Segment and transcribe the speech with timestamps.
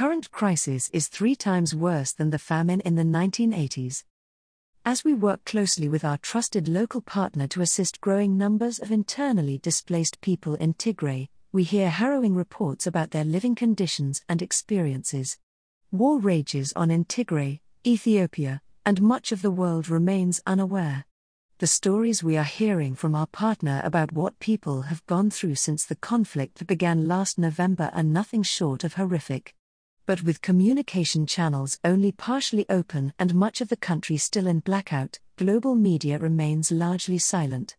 [0.00, 4.04] current crisis is three times worse than the famine in the 1980s.
[4.82, 9.58] As we work closely with our trusted local partner to assist growing numbers of internally
[9.58, 15.36] displaced people in Tigray, we hear harrowing reports about their living conditions and experiences.
[15.92, 21.04] War rages on in Tigray, Ethiopia, and much of the world remains unaware.
[21.58, 25.84] The stories we are hearing from our partner about what people have gone through since
[25.84, 29.54] the conflict began last November are nothing short of horrific.
[30.10, 35.20] But with communication channels only partially open and much of the country still in blackout,
[35.36, 37.76] global media remains largely silent.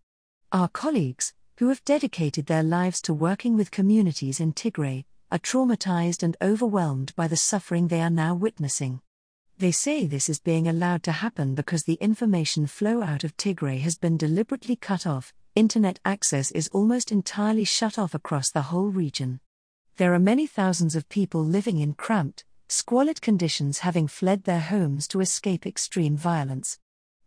[0.54, 6.24] Our colleagues, who have dedicated their lives to working with communities in Tigray, are traumatized
[6.24, 9.02] and overwhelmed by the suffering they are now witnessing.
[9.58, 13.82] They say this is being allowed to happen because the information flow out of Tigray
[13.82, 18.88] has been deliberately cut off, internet access is almost entirely shut off across the whole
[18.88, 19.42] region.
[20.02, 25.08] There are many thousands of people living in cramped, squalid conditions having fled their homes
[25.10, 26.80] to escape extreme violence.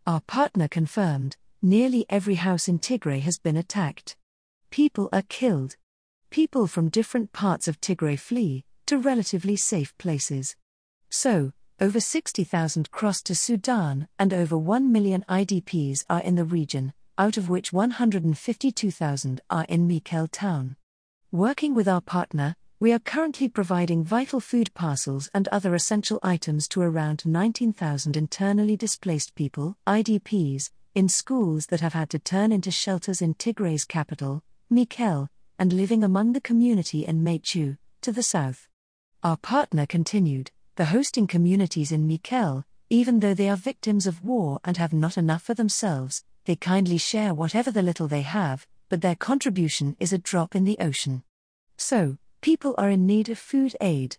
[0.05, 4.17] Our partner confirmed nearly every house in Tigray has been attacked.
[4.71, 5.77] People are killed.
[6.29, 10.57] People from different parts of Tigray flee to relatively safe places.
[11.09, 16.91] So, over 60,000 crossed to Sudan, and over 1 million IDPs are in the region,
[17.17, 20.75] out of which 152,000 are in Mekelle town.
[21.31, 26.67] Working with our partner, we are currently providing vital food parcels and other essential items
[26.67, 32.71] to around 19,000 internally displaced people, IDPs, in schools that have had to turn into
[32.71, 38.67] shelters in Tigray's capital, Mekelle, and living among the community in Maichew, to the south.
[39.23, 44.59] Our partner continued the hosting communities in Mekelle, even though they are victims of war
[44.65, 48.99] and have not enough for themselves, they kindly share whatever the little they have, but
[48.99, 51.23] their contribution is a drop in the ocean.
[51.77, 54.17] So, people are in need of food aid.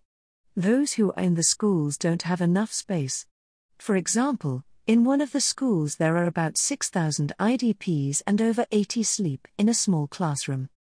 [0.57, 3.25] Those who are in the schools don't have enough space.
[3.79, 9.05] For example, in one of the schools there are about 6,000 IDPs and over 80
[9.05, 10.71] sleep in a small classroom.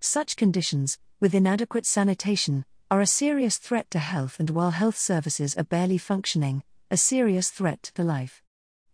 [0.00, 5.54] Such conditions, with inadequate sanitation, are a serious threat to health, and while health services
[5.58, 8.42] are barely functioning, a serious threat to life.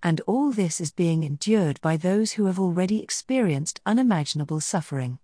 [0.03, 5.21] And all this is being endured by those who have already experienced unimaginable suffering.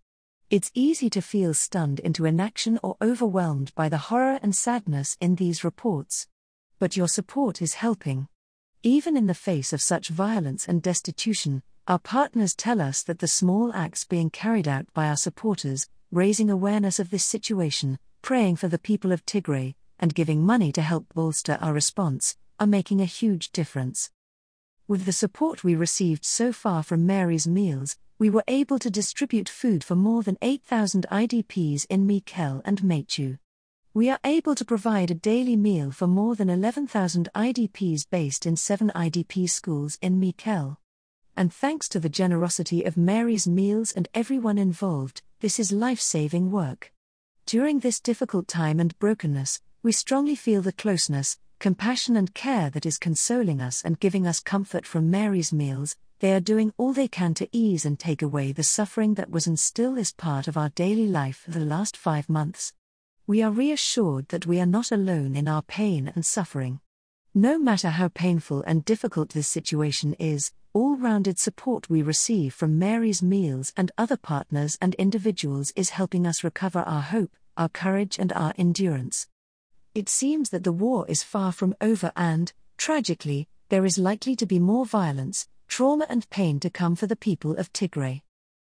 [0.49, 5.34] It's easy to feel stunned into inaction or overwhelmed by the horror and sadness in
[5.34, 6.29] these reports.
[6.79, 8.29] But your support is helping.
[8.84, 13.27] Even in the face of such violence and destitution, our partners tell us that the
[13.27, 18.69] small acts being carried out by our supporters, raising awareness of this situation, praying for
[18.69, 23.05] the people of Tigray, and giving money to help bolster our response, are making a
[23.05, 24.13] huge difference.
[24.88, 29.48] With the support we received so far from Mary's Meals, we were able to distribute
[29.48, 33.38] food for more than 8,000 IDPs in Mekelle and Maichew.
[33.94, 38.54] We are able to provide a daily meal for more than 11,000 IDPs based in
[38.54, 40.76] seven IDP schools in Mekelle.
[41.36, 46.53] And thanks to the generosity of Mary's Meals and everyone involved, this is life saving
[46.53, 46.92] work.
[47.44, 52.87] During this difficult time and brokenness, we strongly feel the closeness, compassion, and care that
[52.87, 55.97] is consoling us and giving us comfort from Mary's meals.
[56.21, 59.47] They are doing all they can to ease and take away the suffering that was
[59.47, 62.72] and still is part of our daily life for the last five months.
[63.27, 66.81] We are reassured that we are not alone in our pain and suffering.
[67.34, 72.78] No matter how painful and difficult this situation is, all rounded support we receive from
[72.78, 78.19] Mary's Meals and other partners and individuals is helping us recover our hope, our courage,
[78.19, 79.27] and our endurance.
[79.97, 84.45] It seems that the war is far from over, and, tragically, there is likely to
[84.45, 88.21] be more violence, trauma, and pain to come for the people of Tigray.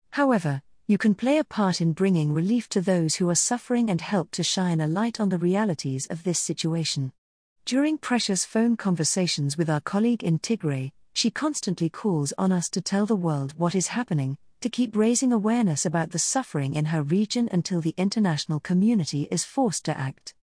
[0.09, 4.01] However, you can play a part in bringing relief to those who are suffering and
[4.01, 7.13] help to shine a light on the realities of this situation.
[7.63, 12.81] During precious phone conversations with our colleague in Tigray, she constantly calls on us to
[12.81, 17.01] tell the world what is happening, to keep raising awareness about the suffering in her
[17.01, 20.33] region until the international community is forced to act.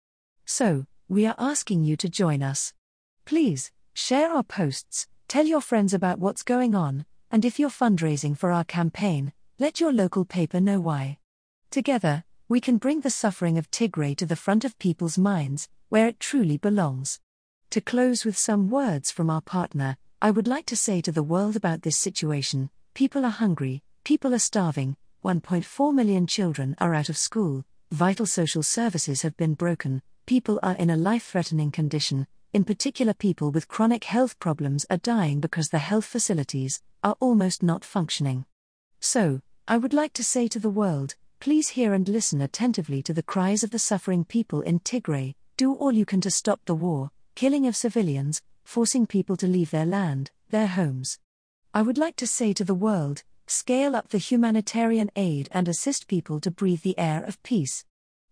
[0.50, 2.72] So, we are asking you to join us.
[3.26, 8.34] Please, share our posts, tell your friends about what's going on, and if you're fundraising
[8.34, 11.18] for our campaign, let your local paper know why.
[11.70, 16.08] Together, we can bring the suffering of Tigray to the front of people's minds, where
[16.08, 17.20] it truly belongs.
[17.68, 21.22] To close with some words from our partner, I would like to say to the
[21.22, 27.10] world about this situation people are hungry, people are starving, 1.4 million children are out
[27.10, 32.26] of school, vital social services have been broken, people are in a life threatening condition,
[32.52, 37.62] in particular, people with chronic health problems are dying because the health facilities are almost
[37.62, 38.44] not functioning.
[39.00, 43.14] So, I would like to say to the world please hear and listen attentively to
[43.14, 46.74] the cries of the suffering people in Tigray, Do all you can to stop the
[46.74, 51.18] war, killing of civilians, forcing people to leave their land, their homes.
[51.72, 56.06] I would like to say to the world scale up the humanitarian aid and assist
[56.06, 57.86] people to breathe the air of peace.